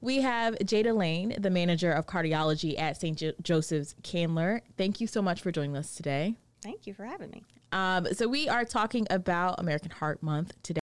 We 0.00 0.20
have 0.20 0.54
Jada 0.56 0.96
Lane, 0.96 1.34
the 1.38 1.50
manager 1.50 1.90
of 1.90 2.06
cardiology 2.06 2.78
at 2.78 3.00
St. 3.00 3.18
Jo- 3.18 3.32
Joseph's 3.42 3.94
Candler. 4.02 4.60
Thank 4.76 5.00
you 5.00 5.06
so 5.06 5.20
much 5.20 5.40
for 5.40 5.50
joining 5.50 5.76
us 5.76 5.94
today. 5.94 6.36
Thank 6.62 6.86
you 6.86 6.94
for 6.94 7.04
having 7.04 7.30
me. 7.30 7.44
Um, 7.72 8.06
so, 8.14 8.28
we 8.28 8.48
are 8.48 8.64
talking 8.64 9.06
about 9.10 9.56
American 9.58 9.90
Heart 9.90 10.22
Month 10.22 10.54
today. 10.62 10.80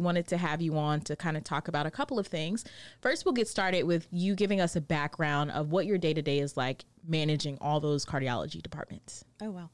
Wanted 0.00 0.26
to 0.28 0.36
have 0.36 0.60
you 0.62 0.76
on 0.78 1.00
to 1.02 1.14
kind 1.14 1.36
of 1.36 1.44
talk 1.44 1.68
about 1.68 1.86
a 1.86 1.90
couple 1.90 2.18
of 2.18 2.26
things. 2.26 2.64
First, 3.00 3.24
we'll 3.24 3.34
get 3.34 3.46
started 3.46 3.84
with 3.84 4.06
you 4.10 4.34
giving 4.34 4.60
us 4.60 4.74
a 4.74 4.80
background 4.80 5.50
of 5.50 5.70
what 5.70 5.86
your 5.86 5.98
day 5.98 6.14
to 6.14 6.22
day 6.22 6.38
is 6.38 6.56
like 6.56 6.84
managing 7.06 7.58
all 7.60 7.78
those 7.78 8.04
cardiology 8.04 8.62
departments. 8.62 9.24
Oh, 9.40 9.50
well. 9.50 9.70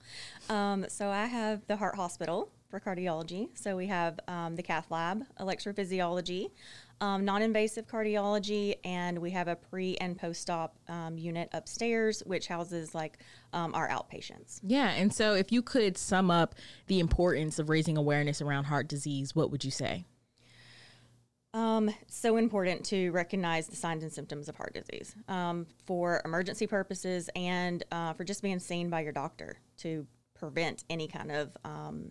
Um, 0.51 0.87
so 0.89 1.09
I 1.09 1.27
have 1.27 1.67
the 1.67 1.77
Heart 1.77 1.97
Hospital 1.97 2.51
for 2.69 2.81
cardiology. 2.81 3.49
So 3.55 3.77
we 3.77 3.87
have 3.87 4.21
um, 4.29 4.57
the 4.57 4.63
cath 4.63 4.91
lab, 4.91 5.25
electrophysiology, 5.41 6.51
um, 7.01 7.25
non 7.25 7.43
invasive 7.43 7.87
cardiology, 7.87 8.75
and 8.85 9.19
we 9.19 9.31
have 9.31 9.49
a 9.49 9.57
pre 9.57 9.97
and 9.97 10.19
post 10.19 10.51
op 10.51 10.77
um, 10.89 11.19
unit 11.19 11.49
upstairs, 11.53 12.23
which 12.27 12.47
houses 12.47 12.95
like 12.95 13.19
um, 13.53 13.75
our 13.75 13.89
outpatients. 13.89 14.61
Yeah. 14.63 14.91
And 14.91 15.13
so, 15.13 15.35
if 15.35 15.53
you 15.53 15.63
could 15.63 15.97
sum 15.97 16.31
up 16.31 16.55
the 16.87 17.01
importance 17.01 17.59
of 17.59 17.69
raising 17.69 17.97
awareness 17.97 18.43
around 18.43 18.65
heart 18.65 18.89
disease, 18.89 19.35
what 19.35 19.51
would 19.51 19.65
you 19.65 19.71
say? 19.71 20.05
Um, 21.55 21.91
so 22.09 22.37
important 22.37 22.85
to 22.87 23.11
recognize 23.11 23.69
the 23.69 23.77
signs 23.77 24.03
and 24.03 24.13
symptoms 24.13 24.49
of 24.49 24.57
heart 24.57 24.75
disease 24.75 25.15
um, 25.29 25.67
for 25.87 26.21
emergency 26.25 26.67
purposes 26.67 27.31
and 27.35 27.83
uh, 27.91 28.13
for 28.13 28.25
just 28.25 28.43
being 28.43 28.59
seen 28.59 28.91
by 28.91 29.01
your 29.01 29.13
doctor 29.13 29.57
to 29.79 30.07
prevent 30.35 30.85
any 30.91 31.09
kind 31.09 31.33
of 31.33 31.57
um, 31.65 32.11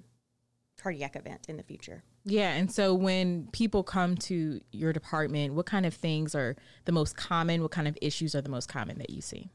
cardiac 0.88 1.18
event 1.18 1.46
in 1.50 1.58
the 1.58 1.64
future. 1.64 2.02
Yeah, 2.24 2.54
and 2.54 2.72
so 2.72 2.94
when 2.94 3.50
people 3.52 3.84
come 3.84 4.16
to 4.16 4.62
your 4.72 4.94
department, 4.94 5.54
what 5.54 5.66
kind 5.66 5.86
of 5.86 5.94
things 5.94 6.34
are 6.34 6.56
the 6.86 6.94
most 6.94 7.18
common? 7.18 7.62
What 7.62 7.72
kind 7.72 7.90
of 7.90 7.98
issues 8.02 8.34
are 8.36 8.42
the 8.42 8.50
most 8.50 8.70
common 8.70 8.98
that 9.00 9.10
you 9.10 9.20
see? 9.20 9.50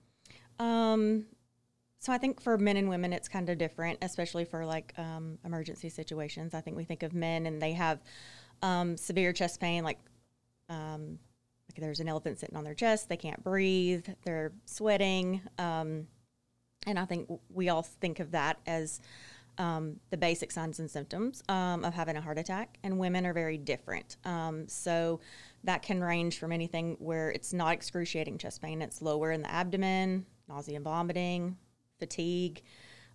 Um, 0.58 1.24
so 2.00 2.12
I 2.12 2.18
think 2.18 2.42
for 2.42 2.58
men 2.58 2.76
and 2.76 2.90
women, 2.90 3.14
it's 3.14 3.28
kind 3.28 3.48
of 3.48 3.56
different, 3.56 3.98
especially 4.02 4.44
for 4.44 4.66
like 4.66 4.92
um, 4.98 5.38
emergency 5.42 5.88
situations. 5.88 6.52
I 6.52 6.60
think 6.60 6.76
we 6.76 6.84
think 6.84 7.02
of 7.02 7.14
men 7.14 7.46
and 7.46 7.62
they 7.62 7.72
have 7.72 8.02
um, 8.60 8.98
severe 8.98 9.32
chest 9.32 9.58
pain, 9.58 9.84
like 9.84 10.00
um, 10.68 11.18
like 11.70 11.80
there's 11.80 12.00
an 12.00 12.08
elephant 12.08 12.38
sitting 12.38 12.56
on 12.56 12.64
their 12.64 12.74
chest, 12.74 13.08
they 13.08 13.16
can't 13.16 13.42
breathe, 13.42 14.06
they're 14.24 14.52
sweating, 14.66 15.40
um, 15.58 16.06
and 16.86 16.98
I 16.98 17.06
think 17.06 17.30
we 17.48 17.70
all 17.70 17.82
think 17.82 18.20
of 18.20 18.32
that 18.32 18.58
as 18.66 19.00
um, 19.58 19.96
the 20.10 20.16
basic 20.16 20.50
signs 20.50 20.78
and 20.78 20.90
symptoms 20.90 21.42
um, 21.48 21.84
of 21.84 21.94
having 21.94 22.16
a 22.16 22.20
heart 22.20 22.38
attack, 22.38 22.78
and 22.82 22.98
women 22.98 23.26
are 23.26 23.32
very 23.32 23.58
different. 23.58 24.16
Um, 24.24 24.66
so 24.68 25.20
that 25.64 25.82
can 25.82 26.02
range 26.02 26.38
from 26.38 26.52
anything 26.52 26.96
where 26.98 27.30
it's 27.30 27.52
not 27.52 27.74
excruciating 27.74 28.38
chest 28.38 28.62
pain, 28.62 28.82
it's 28.82 29.02
lower 29.02 29.30
in 29.30 29.42
the 29.42 29.50
abdomen, 29.50 30.26
nausea 30.48 30.76
and 30.76 30.84
vomiting, 30.84 31.56
fatigue, 31.98 32.62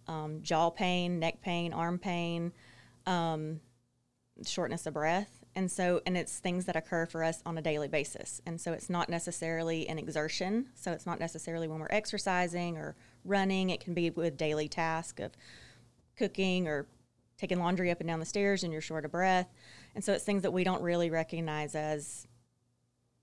um, 0.07 0.41
jaw 0.41 0.69
pain, 0.69 1.19
neck 1.19 1.41
pain, 1.41 1.73
arm 1.73 1.99
pain, 1.99 2.53
um, 3.05 3.59
shortness 4.45 4.85
of 4.85 4.93
breath. 4.93 5.43
And 5.55 5.71
so, 5.71 6.01
and 6.05 6.15
it's 6.15 6.37
things 6.37 6.65
that 6.65 6.75
occur 6.75 7.07
for 7.07 7.23
us 7.23 7.41
on 7.43 7.57
a 7.57 7.61
daily 7.63 7.87
basis. 7.87 8.41
And 8.45 8.61
so, 8.61 8.73
it's 8.73 8.91
not 8.91 9.09
necessarily 9.09 9.89
an 9.89 9.97
exertion. 9.97 10.67
So, 10.75 10.91
it's 10.91 11.07
not 11.07 11.19
necessarily 11.19 11.67
when 11.67 11.79
we're 11.79 11.87
exercising 11.89 12.77
or 12.77 12.95
running. 13.25 13.71
It 13.71 13.79
can 13.79 13.95
be 13.95 14.11
with 14.11 14.37
daily 14.37 14.67
task 14.67 15.19
of 15.19 15.31
cooking 16.17 16.67
or 16.67 16.87
taking 17.37 17.59
laundry 17.59 17.91
up 17.91 17.99
and 17.99 18.07
down 18.07 18.19
the 18.19 18.25
stairs 18.25 18.63
and 18.63 18.71
you're 18.71 18.81
short 18.81 19.05
of 19.05 19.11
breath. 19.11 19.47
And 19.95 20.03
so 20.03 20.13
it's 20.13 20.23
things 20.23 20.41
that 20.43 20.51
we 20.51 20.63
don't 20.63 20.81
really 20.81 21.09
recognize 21.09 21.75
as 21.75 22.27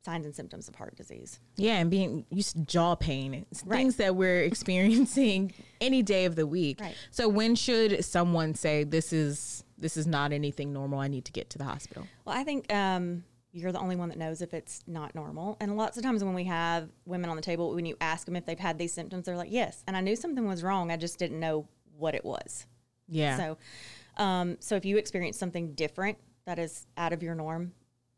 signs 0.05 0.27
and 0.27 0.35
symptoms 0.35 0.69
of 0.69 0.75
heart 0.75 0.97
disease. 0.97 1.41
Yeah, 1.57 1.79
and 1.79 1.91
being 1.91 2.27
used 2.31 2.57
to 2.57 2.63
jaw 2.63 2.95
pain, 2.95 3.47
it's 3.51 3.65
right. 3.65 3.77
things 3.77 3.97
that 3.97 4.15
we're 4.15 4.43
experiencing 4.43 5.53
any 5.81 6.03
day 6.03 6.27
of 6.27 6.37
the 6.37 6.47
week. 6.47 6.81
Right. 6.81 6.95
So 7.11 7.29
when 7.29 7.55
should 7.55 8.05
someone 8.05 8.55
say 8.55 8.85
this 8.85 9.13
is 9.13 9.65
this 9.79 9.97
is 9.97 10.07
not 10.07 10.33
anything 10.33 10.73
normal? 10.73 11.01
I 11.01 11.09
need 11.09 11.25
to 11.25 11.33
get 11.33 11.51
to 11.51 11.59
the 11.59 11.65
hospital. 11.65 12.07
Well, 12.25 12.37
I 12.37 12.45
think 12.45 12.73
um, 12.73 13.25
you're 13.53 13.73
the 13.73 13.81
only 13.81 13.97
one 13.97 14.09
that 14.11 14.19
knows 14.19 14.43
if 14.43 14.55
it's 14.55 14.85
not 14.87 15.15
normal. 15.15 15.57
And 15.61 15.77
lots 15.77 15.97
of 15.97 16.03
times 16.03 16.23
when 16.23 16.35
we 16.35 16.45
have 16.45 16.91
women 17.07 17.31
on 17.31 17.37
the 17.37 17.43
table, 17.43 17.75
when 17.75 17.87
you 17.87 17.97
ask 18.01 18.27
them 18.27 18.37
if 18.37 18.45
they've 18.47 18.59
had 18.59 18.79
these 18.79 18.93
symptoms, 18.93 19.25
they're 19.27 19.37
like, 19.37 19.51
"Yes," 19.51 19.83
and 19.87 19.97
I 19.97 20.01
knew 20.01 20.17
something 20.17 20.47
was 20.47 20.63
wrong. 20.63 20.91
I 20.93 20.97
just 20.97 21.19
didn't 21.19 21.41
know 21.41 21.67
what 21.97 22.15
it 22.15 22.25
was. 22.25 22.67
Yeah. 23.09 23.37
So, 23.37 24.23
um, 24.23 24.57
so 24.61 24.77
if 24.77 24.85
you 24.85 24.97
experience 24.97 25.39
something 25.39 25.75
different 25.75 26.19
that 26.47 26.59
is 26.59 26.87
out 26.97 27.13
of 27.13 27.23
your 27.23 27.35
norm, 27.35 27.73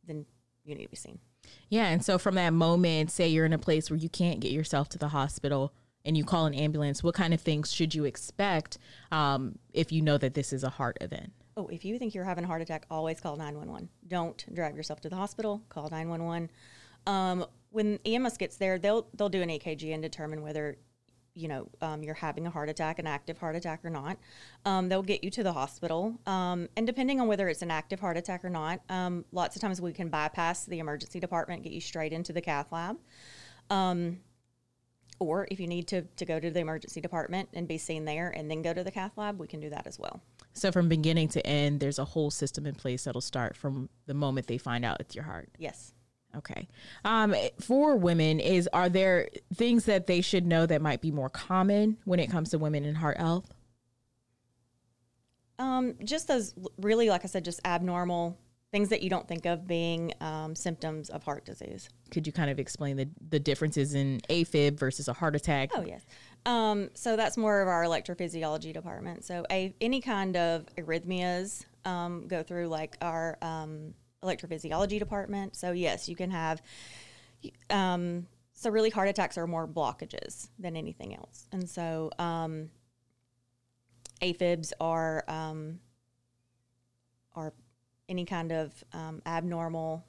then 0.06 0.26
you 0.64 0.74
need 0.74 0.84
to 0.84 0.90
be 0.90 0.96
seen. 0.96 1.18
Yeah. 1.68 1.86
And 1.86 2.04
so 2.04 2.18
from 2.18 2.34
that 2.34 2.50
moment, 2.50 3.10
say 3.10 3.28
you're 3.28 3.46
in 3.46 3.52
a 3.52 3.58
place 3.58 3.90
where 3.90 3.98
you 3.98 4.08
can't 4.08 4.40
get 4.40 4.52
yourself 4.52 4.88
to 4.90 4.98
the 4.98 5.08
hospital 5.08 5.72
and 6.04 6.16
you 6.16 6.24
call 6.24 6.46
an 6.46 6.54
ambulance, 6.54 7.02
what 7.02 7.14
kind 7.14 7.34
of 7.34 7.40
things 7.40 7.72
should 7.72 7.94
you 7.94 8.04
expect 8.04 8.78
um, 9.10 9.58
if 9.72 9.90
you 9.90 10.02
know 10.02 10.18
that 10.18 10.34
this 10.34 10.52
is 10.52 10.62
a 10.64 10.70
heart 10.70 10.96
event? 11.00 11.32
Oh, 11.56 11.66
if 11.68 11.84
you 11.84 11.98
think 11.98 12.14
you're 12.14 12.24
having 12.24 12.44
a 12.44 12.46
heart 12.46 12.62
attack, 12.62 12.86
always 12.90 13.20
call 13.20 13.36
911. 13.36 13.88
Don't 14.06 14.54
drive 14.54 14.76
yourself 14.76 15.00
to 15.00 15.08
the 15.08 15.16
hospital. 15.16 15.62
Call 15.68 15.88
911. 15.90 16.50
Um, 17.06 17.46
when 17.70 17.98
EMS 18.04 18.36
gets 18.36 18.56
there, 18.56 18.78
they'll 18.78 19.06
they'll 19.14 19.28
do 19.28 19.42
an 19.42 19.48
EKG 19.48 19.92
and 19.92 20.02
determine 20.02 20.42
whether 20.42 20.76
you 21.36 21.48
know 21.48 21.68
um, 21.80 22.02
you're 22.02 22.14
having 22.14 22.46
a 22.46 22.50
heart 22.50 22.68
attack, 22.68 22.98
an 22.98 23.06
active 23.06 23.38
heart 23.38 23.54
attack 23.54 23.84
or 23.84 23.90
not. 23.90 24.18
Um, 24.64 24.88
they'll 24.88 25.02
get 25.02 25.22
you 25.22 25.30
to 25.30 25.42
the 25.42 25.52
hospital, 25.52 26.18
um, 26.26 26.68
and 26.76 26.86
depending 26.86 27.20
on 27.20 27.28
whether 27.28 27.48
it's 27.48 27.62
an 27.62 27.70
active 27.70 28.00
heart 28.00 28.16
attack 28.16 28.44
or 28.44 28.50
not, 28.50 28.80
um, 28.88 29.24
lots 29.32 29.54
of 29.56 29.62
times 29.62 29.80
we 29.80 29.92
can 29.92 30.08
bypass 30.08 30.64
the 30.64 30.78
emergency 30.78 31.20
department, 31.20 31.62
get 31.62 31.72
you 31.72 31.80
straight 31.80 32.12
into 32.12 32.32
the 32.32 32.40
cath 32.40 32.72
lab. 32.72 32.96
Um, 33.70 34.20
or 35.18 35.48
if 35.50 35.60
you 35.60 35.66
need 35.66 35.88
to, 35.88 36.02
to 36.02 36.24
go 36.24 36.38
to 36.38 36.50
the 36.50 36.60
emergency 36.60 37.00
department 37.00 37.48
and 37.54 37.66
be 37.66 37.78
seen 37.78 38.04
there 38.04 38.28
and 38.30 38.50
then 38.50 38.62
go 38.62 38.74
to 38.74 38.84
the 38.84 38.90
cath 38.90 39.16
lab, 39.16 39.38
we 39.38 39.46
can 39.46 39.60
do 39.60 39.70
that 39.70 39.86
as 39.86 39.98
well. 39.98 40.20
So 40.52 40.72
from 40.72 40.88
beginning 40.88 41.28
to 41.28 41.46
end, 41.46 41.80
there's 41.80 41.98
a 41.98 42.04
whole 42.04 42.30
system 42.30 42.66
in 42.66 42.74
place 42.74 43.04
that'll 43.04 43.20
start 43.20 43.56
from 43.56 43.88
the 44.06 44.14
moment 44.14 44.46
they 44.46 44.58
find 44.58 44.84
out 44.84 45.00
it's 45.00 45.14
your 45.14 45.24
heart. 45.24 45.48
Yes. 45.58 45.92
Okay. 46.36 46.68
Um, 47.04 47.34
for 47.60 47.96
women, 47.96 48.40
is 48.40 48.68
are 48.72 48.88
there 48.88 49.28
things 49.54 49.84
that 49.86 50.06
they 50.06 50.20
should 50.20 50.46
know 50.46 50.66
that 50.66 50.82
might 50.82 51.00
be 51.00 51.10
more 51.10 51.30
common 51.30 51.98
when 52.04 52.20
it 52.20 52.30
comes 52.30 52.50
to 52.50 52.58
women 52.58 52.84
in 52.84 52.94
heart 52.94 53.18
health? 53.18 53.52
Um, 55.58 55.94
just 56.04 56.28
those 56.28 56.54
really, 56.78 57.08
like 57.08 57.24
I 57.24 57.28
said, 57.28 57.44
just 57.44 57.60
abnormal 57.64 58.38
things 58.72 58.88
that 58.90 59.02
you 59.02 59.08
don't 59.08 59.26
think 59.26 59.46
of 59.46 59.66
being 59.66 60.12
um, 60.20 60.54
symptoms 60.54 61.08
of 61.08 61.22
heart 61.22 61.44
disease. 61.46 61.88
Could 62.10 62.26
you 62.26 62.32
kind 62.32 62.50
of 62.50 62.58
explain 62.58 62.96
the, 62.96 63.08
the 63.30 63.38
differences 63.38 63.94
in 63.94 64.20
AFib 64.28 64.78
versus 64.78 65.08
a 65.08 65.12
heart 65.12 65.34
attack? 65.36 65.70
Oh, 65.74 65.84
yes. 65.86 66.04
Um, 66.44 66.90
so 66.94 67.16
that's 67.16 67.36
more 67.36 67.62
of 67.62 67.68
our 67.68 67.84
electrophysiology 67.84 68.74
department. 68.74 69.24
So 69.24 69.46
a, 69.50 69.74
any 69.80 70.00
kind 70.00 70.36
of 70.36 70.66
arrhythmias 70.76 71.64
um, 71.84 72.26
go 72.28 72.42
through 72.42 72.68
like 72.68 72.96
our 73.00 73.38
um, 73.40 73.94
electrophysiology 74.22 74.98
department. 74.98 75.56
So 75.56 75.72
yes, 75.72 76.08
you 76.08 76.16
can 76.16 76.30
have. 76.30 76.62
Um, 77.70 78.26
so 78.54 78.70
really, 78.70 78.90
heart 78.90 79.08
attacks 79.08 79.36
are 79.36 79.46
more 79.46 79.68
blockages 79.68 80.48
than 80.58 80.76
anything 80.76 81.14
else, 81.14 81.46
and 81.52 81.68
so 81.68 82.10
um, 82.18 82.70
AFibs 84.22 84.72
are 84.80 85.24
um, 85.28 85.78
are 87.34 87.52
any 88.08 88.24
kind 88.24 88.52
of 88.52 88.72
um, 88.92 89.20
abnormal 89.26 90.04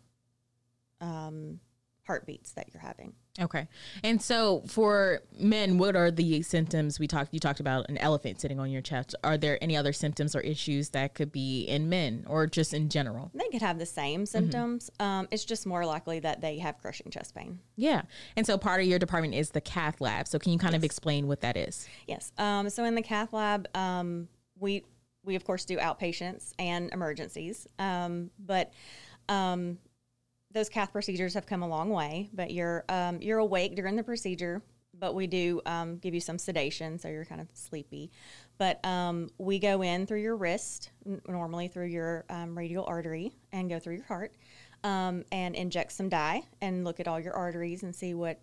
um, 1.01 1.59
heartbeats 2.07 2.53
that 2.53 2.67
you're 2.73 2.81
having. 2.81 3.13
Okay. 3.39 3.67
And 4.03 4.21
so 4.21 4.63
for 4.67 5.21
men, 5.37 5.77
what 5.77 5.95
are 5.95 6.09
the 6.09 6.41
symptoms 6.41 6.99
we 6.99 7.05
talked 7.05 7.33
you 7.33 7.39
talked 7.39 7.59
about 7.59 7.87
an 7.89 7.97
elephant 7.97 8.41
sitting 8.41 8.59
on 8.59 8.71
your 8.71 8.81
chest. 8.81 9.15
Are 9.23 9.37
there 9.37 9.61
any 9.61 9.77
other 9.77 9.93
symptoms 9.93 10.35
or 10.35 10.39
issues 10.41 10.89
that 10.89 11.13
could 11.13 11.31
be 11.31 11.63
in 11.63 11.89
men 11.89 12.25
or 12.27 12.47
just 12.47 12.73
in 12.73 12.89
general? 12.89 13.31
They 13.33 13.47
could 13.49 13.61
have 13.61 13.77
the 13.77 13.85
same 13.85 14.25
symptoms. 14.25 14.89
Mm-hmm. 14.99 15.05
Um, 15.05 15.27
it's 15.29 15.45
just 15.45 15.67
more 15.67 15.85
likely 15.85 16.19
that 16.21 16.41
they 16.41 16.57
have 16.59 16.77
crushing 16.79 17.11
chest 17.11 17.35
pain. 17.35 17.59
Yeah. 17.75 18.03
And 18.35 18.45
so 18.45 18.57
part 18.57 18.81
of 18.81 18.87
your 18.87 18.99
department 18.99 19.35
is 19.35 19.51
the 19.51 19.61
cath 19.61 20.01
lab. 20.01 20.27
So 20.27 20.39
can 20.39 20.51
you 20.51 20.57
kind 20.57 20.73
yes. 20.73 20.79
of 20.79 20.83
explain 20.83 21.27
what 21.27 21.41
that 21.41 21.57
is? 21.57 21.87
Yes. 22.07 22.31
Um, 22.37 22.69
so 22.69 22.83
in 22.85 22.95
the 22.95 23.01
cath 23.01 23.33
lab, 23.33 23.67
um, 23.75 24.29
we 24.59 24.83
we 25.23 25.35
of 25.35 25.43
course 25.43 25.65
do 25.65 25.77
outpatients 25.77 26.53
and 26.57 26.91
emergencies. 26.93 27.67
Um, 27.77 28.31
but 28.39 28.71
um, 29.29 29.77
those 30.51 30.69
cath 30.69 30.91
procedures 30.91 31.33
have 31.33 31.45
come 31.45 31.63
a 31.63 31.67
long 31.67 31.89
way, 31.89 32.29
but 32.33 32.51
you're 32.51 32.85
um, 32.89 33.21
you're 33.21 33.39
awake 33.39 33.75
during 33.75 33.95
the 33.95 34.03
procedure. 34.03 34.61
But 34.99 35.13
we 35.13 35.27
do 35.27 35.61
um, 35.67 35.97
give 35.97 36.15
you 36.15 36.19
some 36.19 36.39
sedation, 36.39 36.97
so 36.97 37.07
you're 37.07 37.25
kind 37.25 37.39
of 37.39 37.47
sleepy. 37.53 38.09
But 38.57 38.83
um, 38.83 39.29
we 39.37 39.59
go 39.59 39.83
in 39.83 40.07
through 40.07 40.21
your 40.21 40.35
wrist, 40.35 40.89
n- 41.05 41.21
normally 41.27 41.67
through 41.67 41.85
your 41.87 42.25
um, 42.31 42.57
radial 42.57 42.83
artery, 42.85 43.35
and 43.51 43.69
go 43.69 43.77
through 43.77 43.97
your 43.97 44.05
heart, 44.05 44.33
um, 44.83 45.23
and 45.31 45.55
inject 45.55 45.91
some 45.91 46.09
dye 46.09 46.41
and 46.61 46.83
look 46.83 46.99
at 46.99 47.07
all 47.07 47.19
your 47.19 47.35
arteries 47.35 47.83
and 47.83 47.95
see 47.95 48.15
what 48.15 48.39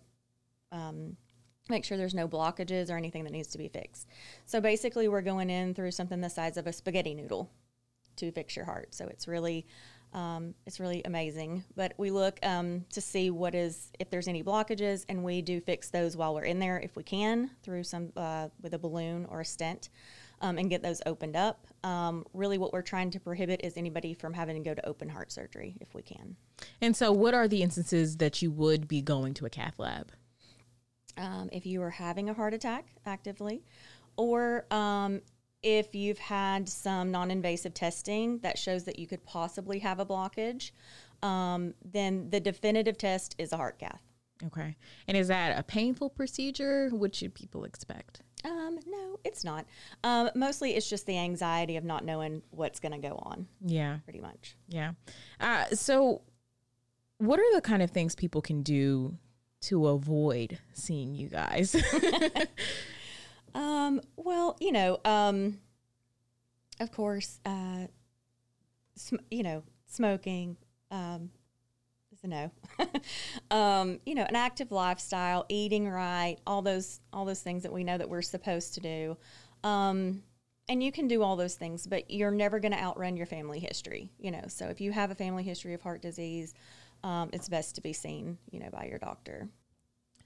um, 0.71 1.17
make 1.69 1.83
sure 1.83 1.97
there's 1.97 2.13
no 2.13 2.27
blockages 2.27 2.89
or 2.89 2.95
anything 2.95 3.23
that 3.23 3.33
needs 3.33 3.49
to 3.49 3.57
be 3.57 3.67
fixed. 3.67 4.07
So 4.45 4.61
basically, 4.61 5.07
we're 5.07 5.21
going 5.21 5.49
in 5.49 5.73
through 5.73 5.91
something 5.91 6.21
the 6.21 6.29
size 6.29 6.57
of 6.57 6.67
a 6.67 6.73
spaghetti 6.73 7.15
noodle 7.15 7.51
to 8.17 8.31
fix 8.31 8.55
your 8.55 8.65
heart. 8.65 8.93
So 8.93 9.07
it's 9.07 9.27
really 9.27 9.65
Um, 10.15 10.55
it's 10.65 10.79
really 10.79 11.01
amazing. 11.03 11.65
But 11.75 11.93
we 11.97 12.09
look 12.09 12.39
um, 12.41 12.85
to 12.93 13.01
see 13.01 13.29
what 13.29 13.53
is 13.53 13.91
if 13.99 14.09
there's 14.09 14.29
any 14.29 14.43
blockages, 14.43 15.05
and 15.09 15.23
we 15.23 15.41
do 15.41 15.59
fix 15.59 15.89
those 15.89 16.15
while 16.15 16.33
we're 16.33 16.45
in 16.45 16.57
there 16.57 16.79
if 16.79 16.95
we 16.95 17.03
can 17.03 17.51
through 17.61 17.83
some 17.83 18.13
uh, 18.15 18.47
with 18.61 18.73
a 18.73 18.79
balloon 18.79 19.25
or 19.29 19.41
a 19.41 19.45
stent. 19.45 19.89
Um, 20.41 20.57
and 20.57 20.69
get 20.69 20.83
those 20.83 21.01
opened 21.05 21.37
up. 21.37 21.65
Um, 21.85 22.25
really, 22.33 22.57
what 22.57 22.73
we're 22.73 22.81
trying 22.81 23.09
to 23.11 23.21
prohibit 23.21 23.61
is 23.63 23.77
anybody 23.77 24.13
from 24.13 24.33
having 24.33 24.61
to 24.61 24.69
go 24.69 24.75
to 24.75 24.85
open 24.85 25.07
heart 25.07 25.31
surgery 25.31 25.77
if 25.79 25.95
we 25.95 26.01
can. 26.01 26.35
And 26.81 26.93
so, 26.93 27.13
what 27.13 27.33
are 27.33 27.47
the 27.47 27.63
instances 27.63 28.17
that 28.17 28.41
you 28.41 28.51
would 28.51 28.85
be 28.85 29.01
going 29.01 29.33
to 29.35 29.45
a 29.45 29.49
cath 29.49 29.79
lab? 29.79 30.11
Um, 31.17 31.49
if 31.53 31.65
you 31.65 31.81
are 31.81 31.89
having 31.89 32.29
a 32.29 32.33
heart 32.33 32.53
attack 32.53 32.85
actively, 33.05 33.63
or 34.17 34.65
um, 34.71 35.21
if 35.65 35.95
you've 35.95 36.19
had 36.19 36.69
some 36.69 37.11
non 37.11 37.31
invasive 37.31 37.73
testing 37.73 38.37
that 38.39 38.57
shows 38.57 38.83
that 38.83 38.99
you 38.99 39.07
could 39.07 39.25
possibly 39.25 39.79
have 39.79 39.99
a 39.99 40.05
blockage, 40.05 40.71
um, 41.23 41.73
then 41.83 42.29
the 42.29 42.39
definitive 42.39 42.97
test 42.99 43.35
is 43.39 43.51
a 43.51 43.57
heart 43.57 43.79
cath. 43.79 44.01
Okay. 44.45 44.75
And 45.07 45.17
is 45.17 45.27
that 45.29 45.57
a 45.57 45.63
painful 45.63 46.11
procedure? 46.11 46.89
What 46.91 47.15
should 47.15 47.33
people 47.33 47.63
expect? 47.63 48.21
Um, 48.43 48.77
no, 48.85 49.19
it's 49.23 49.43
not. 49.43 49.65
Um, 50.03 50.29
mostly 50.35 50.75
it's 50.75 50.87
just 50.87 51.07
the 51.07 51.17
anxiety 51.17 51.77
of 51.77 51.83
not 51.83 52.05
knowing 52.05 52.43
what's 52.51 52.79
going 52.79 52.91
to 52.91 52.99
go 52.99 53.15
on. 53.23 53.47
Yeah. 53.65 53.97
Pretty 54.03 54.21
much. 54.21 54.55
Yeah. 54.67 54.91
Uh, 55.39 55.65
so, 55.73 56.21
what 57.17 57.39
are 57.39 57.55
the 57.55 57.61
kind 57.61 57.81
of 57.81 57.89
things 57.89 58.13
people 58.13 58.41
can 58.41 58.61
do 58.61 59.17
to 59.61 59.87
avoid 59.87 60.59
seeing 60.73 61.15
you 61.15 61.27
guys? 61.29 61.75
um, 63.55 64.01
well, 64.17 64.57
you 64.59 64.71
know, 64.71 64.99
um, 65.05 65.59
of 66.79 66.91
course, 66.91 67.39
uh, 67.45 67.87
sm- 68.95 69.15
you 69.31 69.43
know, 69.43 69.63
smoking, 69.87 70.57
um, 70.91 71.31
is 72.11 72.23
a 72.23 72.27
no. 72.27 72.51
um, 73.51 73.99
you 74.05 74.13
know, 74.13 74.23
an 74.23 74.35
active 74.35 74.71
lifestyle, 74.71 75.45
eating 75.49 75.89
right, 75.89 76.37
all 76.45 76.61
those 76.61 76.99
all 77.13 77.25
those 77.25 77.41
things 77.41 77.63
that 77.63 77.71
we 77.71 77.83
know 77.83 77.97
that 77.97 78.09
we're 78.09 78.21
supposed 78.21 78.73
to 78.75 78.81
do. 78.81 79.17
Um, 79.63 80.21
and 80.67 80.83
you 80.83 80.91
can 80.91 81.07
do 81.07 81.21
all 81.21 81.35
those 81.35 81.55
things, 81.55 81.87
but 81.87 82.09
you're 82.09 82.31
never 82.31 82.59
going 82.59 82.71
to 82.71 82.79
outrun 82.79 83.15
your 83.15 83.27
family 83.27 83.59
history. 83.59 84.11
You 84.19 84.31
know, 84.31 84.43
so 84.47 84.67
if 84.67 84.81
you 84.81 84.91
have 84.91 85.11
a 85.11 85.15
family 85.15 85.43
history 85.43 85.73
of 85.73 85.81
heart 85.81 86.01
disease, 86.01 86.53
um, 87.03 87.29
it's 87.31 87.47
best 87.47 87.75
to 87.75 87.81
be 87.81 87.93
seen, 87.93 88.37
you 88.51 88.59
know, 88.59 88.69
by 88.69 88.85
your 88.85 88.99
doctor. 88.99 89.47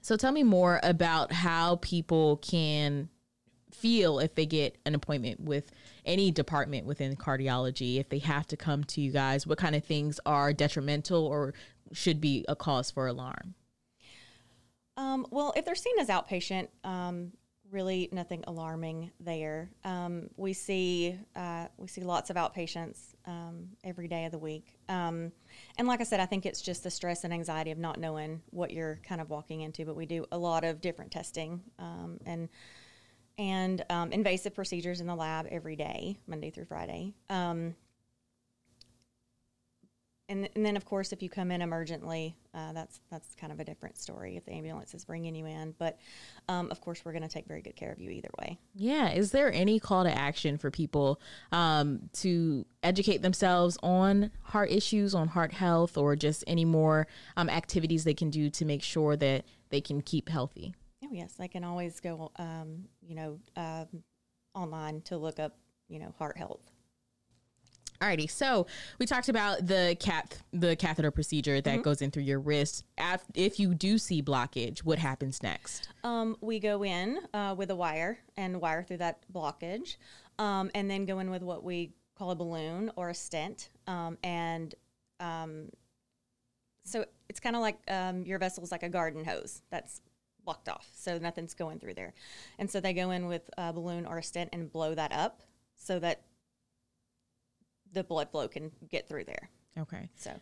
So 0.00 0.16
tell 0.16 0.32
me 0.32 0.42
more 0.42 0.80
about 0.82 1.30
how 1.30 1.76
people 1.76 2.38
can 2.38 3.10
feel 3.80 4.18
if 4.18 4.34
they 4.34 4.46
get 4.46 4.76
an 4.84 4.94
appointment 4.94 5.40
with 5.40 5.72
any 6.04 6.30
department 6.30 6.86
within 6.86 7.16
cardiology, 7.16 7.98
if 7.98 8.08
they 8.08 8.18
have 8.18 8.46
to 8.48 8.56
come 8.56 8.84
to 8.84 9.00
you 9.00 9.10
guys, 9.10 9.46
what 9.46 9.58
kind 9.58 9.74
of 9.74 9.84
things 9.84 10.20
are 10.26 10.52
detrimental 10.52 11.26
or 11.26 11.54
should 11.92 12.20
be 12.20 12.44
a 12.48 12.54
cause 12.54 12.90
for 12.90 13.06
alarm? 13.06 13.54
Um, 14.96 15.26
well, 15.30 15.52
if 15.56 15.64
they're 15.64 15.74
seen 15.74 15.98
as 15.98 16.08
outpatient, 16.08 16.68
um, 16.84 17.32
really 17.70 18.08
nothing 18.12 18.44
alarming 18.46 19.10
there. 19.20 19.70
Um, 19.84 20.28
we 20.36 20.52
see 20.52 21.16
uh, 21.36 21.66
we 21.78 21.88
see 21.88 22.02
lots 22.02 22.30
of 22.30 22.36
outpatients 22.36 23.14
um, 23.26 23.68
every 23.84 24.08
day 24.08 24.24
of 24.24 24.32
the 24.32 24.38
week, 24.38 24.76
um, 24.88 25.32
and 25.78 25.86
like 25.86 26.00
I 26.00 26.04
said, 26.04 26.20
I 26.20 26.26
think 26.26 26.46
it's 26.46 26.60
just 26.60 26.82
the 26.82 26.90
stress 26.90 27.24
and 27.24 27.32
anxiety 27.32 27.70
of 27.70 27.78
not 27.78 27.98
knowing 27.98 28.42
what 28.50 28.72
you're 28.72 29.00
kind 29.04 29.20
of 29.20 29.30
walking 29.30 29.60
into. 29.60 29.84
But 29.84 29.96
we 29.96 30.06
do 30.06 30.26
a 30.32 30.38
lot 30.38 30.64
of 30.64 30.80
different 30.80 31.12
testing 31.12 31.62
um, 31.78 32.18
and 32.26 32.48
and 33.40 33.82
um, 33.88 34.12
invasive 34.12 34.54
procedures 34.54 35.00
in 35.00 35.06
the 35.06 35.14
lab 35.14 35.46
every 35.50 35.74
day, 35.74 36.18
Monday 36.26 36.50
through 36.50 36.66
Friday. 36.66 37.14
Um, 37.30 37.74
and, 40.28 40.48
and 40.54 40.64
then, 40.64 40.76
of 40.76 40.84
course, 40.84 41.10
if 41.12 41.22
you 41.22 41.30
come 41.30 41.50
in 41.50 41.62
emergently, 41.62 42.34
uh, 42.54 42.72
that's 42.72 43.00
that's 43.10 43.34
kind 43.34 43.52
of 43.52 43.58
a 43.58 43.64
different 43.64 43.96
story. 43.96 44.36
If 44.36 44.44
the 44.44 44.52
ambulance 44.52 44.94
is 44.94 45.04
bringing 45.04 45.34
you 45.34 45.46
in, 45.46 45.74
but 45.78 45.98
um, 46.48 46.70
of 46.70 46.80
course, 46.82 47.02
we're 47.02 47.12
going 47.12 47.22
to 47.22 47.28
take 47.28 47.46
very 47.46 47.62
good 47.62 47.74
care 47.74 47.90
of 47.90 47.98
you 47.98 48.10
either 48.10 48.28
way. 48.38 48.58
Yeah. 48.76 49.10
Is 49.10 49.32
there 49.32 49.50
any 49.52 49.80
call 49.80 50.04
to 50.04 50.16
action 50.16 50.58
for 50.58 50.70
people 50.70 51.20
um, 51.50 52.10
to 52.14 52.64
educate 52.82 53.22
themselves 53.22 53.78
on 53.82 54.30
heart 54.42 54.70
issues, 54.70 55.14
on 55.14 55.28
heart 55.28 55.52
health, 55.54 55.96
or 55.96 56.14
just 56.14 56.44
any 56.46 56.66
more 56.66 57.08
um, 57.36 57.48
activities 57.48 58.04
they 58.04 58.14
can 58.14 58.30
do 58.30 58.50
to 58.50 58.64
make 58.64 58.82
sure 58.82 59.16
that 59.16 59.46
they 59.70 59.80
can 59.80 60.02
keep 60.02 60.28
healthy? 60.28 60.74
Yes, 61.10 61.34
I 61.40 61.48
can 61.48 61.64
always 61.64 61.98
go, 62.00 62.30
um, 62.36 62.84
you 63.02 63.14
know, 63.16 63.38
um, 63.56 64.04
online 64.54 65.00
to 65.02 65.16
look 65.16 65.38
up, 65.38 65.56
you 65.88 65.98
know, 65.98 66.14
heart 66.18 66.36
health. 66.36 66.70
Alrighty, 68.00 68.30
so 68.30 68.66
we 68.98 69.04
talked 69.04 69.28
about 69.28 69.66
the 69.66 69.94
cath 70.00 70.42
the 70.52 70.74
catheter 70.74 71.10
procedure 71.10 71.60
that 71.60 71.82
goes 71.82 72.00
in 72.00 72.10
through 72.10 72.22
your 72.22 72.40
wrist. 72.40 72.82
Af- 72.96 73.26
if 73.34 73.60
you 73.60 73.74
do 73.74 73.98
see 73.98 74.22
blockage, 74.22 74.78
what 74.78 74.98
happens 74.98 75.42
next? 75.42 75.90
Um, 76.02 76.36
we 76.40 76.60
go 76.60 76.82
in 76.82 77.18
uh, 77.34 77.54
with 77.58 77.70
a 77.70 77.76
wire 77.76 78.18
and 78.38 78.58
wire 78.58 78.82
through 78.82 78.98
that 78.98 79.26
blockage, 79.30 79.96
um, 80.38 80.70
and 80.74 80.90
then 80.90 81.04
go 81.04 81.18
in 81.18 81.30
with 81.30 81.42
what 81.42 81.62
we 81.62 81.92
call 82.16 82.30
a 82.30 82.34
balloon 82.34 82.90
or 82.96 83.10
a 83.10 83.14
stent. 83.14 83.68
Um, 83.86 84.16
and 84.24 84.74
um, 85.18 85.68
so 86.86 87.04
it's 87.28 87.38
kind 87.38 87.54
of 87.54 87.60
like 87.60 87.78
um, 87.88 88.24
your 88.24 88.38
vessel 88.38 88.64
is 88.64 88.72
like 88.72 88.82
a 88.82 88.88
garden 88.88 89.26
hose 89.26 89.60
that's 89.70 90.00
blocked 90.44 90.68
off, 90.68 90.88
so 90.94 91.18
nothing's 91.18 91.54
going 91.54 91.78
through 91.78 91.94
there. 91.94 92.14
And 92.58 92.70
so 92.70 92.80
they 92.80 92.92
go 92.92 93.10
in 93.10 93.26
with 93.26 93.48
a 93.56 93.72
balloon 93.72 94.06
or 94.06 94.18
a 94.18 94.22
stent 94.22 94.50
and 94.52 94.70
blow 94.70 94.94
that 94.94 95.12
up 95.12 95.42
so 95.76 95.98
that 95.98 96.22
the 97.92 98.04
blood 98.04 98.30
flow 98.30 98.48
can 98.48 98.70
get 98.88 99.08
through 99.08 99.24
there. 99.24 99.50
Okay. 99.78 100.08
So 100.16 100.32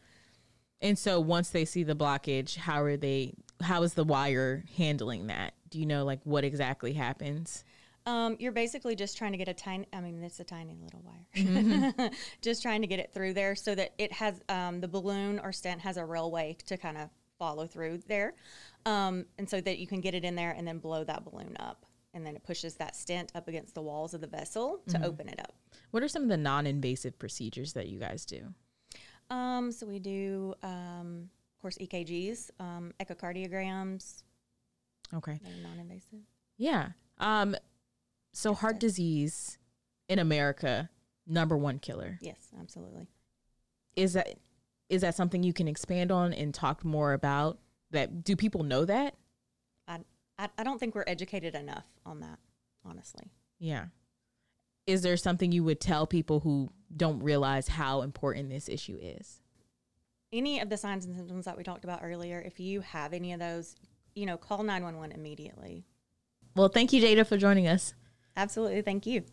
And 0.80 0.98
so 0.98 1.20
once 1.20 1.50
they 1.50 1.64
see 1.64 1.82
the 1.82 1.96
blockage, 1.96 2.56
how 2.56 2.82
are 2.82 2.96
they 2.96 3.34
how 3.60 3.82
is 3.82 3.94
the 3.94 4.04
wire 4.04 4.64
handling 4.76 5.28
that? 5.28 5.54
Do 5.68 5.78
you 5.78 5.86
know 5.86 6.04
like 6.04 6.20
what 6.24 6.44
exactly 6.44 6.92
happens? 6.92 7.64
Um, 8.08 8.36
you're 8.38 8.52
basically 8.52 8.96
just 8.96 9.18
trying 9.18 9.32
to 9.32 9.38
get 9.38 9.48
a 9.48 9.54
tiny, 9.54 9.86
I 9.92 10.00
mean, 10.00 10.22
it's 10.22 10.40
a 10.40 10.44
tiny 10.44 10.78
little 10.82 11.02
wire. 11.04 12.10
just 12.40 12.62
trying 12.62 12.80
to 12.80 12.86
get 12.86 12.98
it 12.98 13.12
through 13.12 13.34
there 13.34 13.54
so 13.54 13.74
that 13.74 13.92
it 13.98 14.12
has, 14.14 14.40
um, 14.48 14.80
the 14.80 14.88
balloon 14.88 15.38
or 15.38 15.52
stent 15.52 15.82
has 15.82 15.98
a 15.98 16.04
railway 16.06 16.56
to 16.68 16.78
kind 16.78 16.96
of 16.96 17.10
follow 17.38 17.66
through 17.66 17.98
there. 18.06 18.34
Um, 18.86 19.26
and 19.38 19.48
so 19.48 19.60
that 19.60 19.78
you 19.78 19.86
can 19.86 20.00
get 20.00 20.14
it 20.14 20.24
in 20.24 20.34
there 20.34 20.50
and 20.52 20.66
then 20.66 20.78
blow 20.78 21.04
that 21.04 21.24
balloon 21.24 21.56
up. 21.60 21.84
And 22.14 22.26
then 22.26 22.34
it 22.36 22.42
pushes 22.42 22.74
that 22.76 22.96
stent 22.96 23.30
up 23.34 23.48
against 23.48 23.74
the 23.74 23.82
walls 23.82 24.14
of 24.14 24.20
the 24.20 24.26
vessel 24.26 24.80
to 24.88 25.04
open 25.04 25.28
it 25.28 25.38
up. 25.40 25.52
What 25.90 26.02
are 26.02 26.08
some 26.08 26.22
of 26.22 26.28
the 26.28 26.36
non-invasive 26.36 27.18
procedures 27.18 27.74
that 27.74 27.86
you 27.88 27.98
guys 27.98 28.24
do? 28.24 28.54
Um, 29.30 29.70
so 29.72 29.86
we 29.86 29.98
do, 29.98 30.54
um, 30.62 31.28
of 31.56 31.60
course, 31.62 31.76
EKGs, 31.78 32.50
um, 32.60 32.92
echocardiograms, 32.98 34.22
Okay. 35.14 35.38
non 35.62 35.78
invasive. 35.78 36.20
Yeah. 36.56 36.90
Um 37.18 37.56
so 38.32 38.52
heart 38.54 38.78
disease 38.78 39.58
in 40.08 40.18
America, 40.18 40.90
number 41.26 41.56
one 41.56 41.78
killer. 41.78 42.18
Yes, 42.20 42.48
absolutely. 42.60 43.06
Is 43.96 44.12
that 44.12 44.38
is 44.88 45.02
that 45.02 45.14
something 45.14 45.42
you 45.42 45.52
can 45.52 45.68
expand 45.68 46.10
on 46.10 46.32
and 46.32 46.54
talk 46.54 46.84
more 46.84 47.12
about? 47.12 47.58
That 47.90 48.22
do 48.22 48.36
people 48.36 48.64
know 48.64 48.84
that? 48.84 49.14
I, 49.86 50.00
I, 50.38 50.48
I 50.58 50.62
don't 50.62 50.78
think 50.78 50.94
we're 50.94 51.04
educated 51.06 51.54
enough 51.54 51.86
on 52.04 52.20
that, 52.20 52.38
honestly. 52.84 53.30
Yeah. 53.58 53.86
Is 54.86 55.02
there 55.02 55.16
something 55.16 55.52
you 55.52 55.64
would 55.64 55.80
tell 55.80 56.06
people 56.06 56.40
who 56.40 56.70
don't 56.94 57.22
realize 57.22 57.68
how 57.68 58.02
important 58.02 58.50
this 58.50 58.68
issue 58.68 58.98
is? 59.00 59.40
any 60.32 60.60
of 60.60 60.68
the 60.68 60.76
signs 60.76 61.04
and 61.04 61.14
symptoms 61.16 61.44
that 61.44 61.56
we 61.56 61.62
talked 61.62 61.84
about 61.84 62.00
earlier, 62.02 62.40
if 62.44 62.60
you 62.60 62.80
have 62.80 63.12
any 63.12 63.32
of 63.32 63.40
those, 63.40 63.76
you 64.14 64.26
know, 64.26 64.36
call 64.36 64.62
911 64.62 65.16
immediately. 65.18 65.84
Well, 66.54 66.68
thank 66.68 66.92
you, 66.92 67.02
Jada, 67.02 67.26
for 67.26 67.36
joining 67.36 67.66
us. 67.66 67.94
Absolutely. 68.36 68.82
Thank 68.82 69.06
you. 69.06 69.24